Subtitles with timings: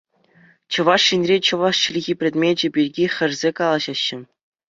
[0.71, 4.19] Чӑваш Енре чӑваш чӗлхи предмечӗ пирки хӗрсе калаҫаҫҫӗ.